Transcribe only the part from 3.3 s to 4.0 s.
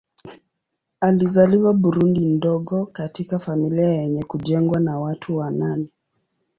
familia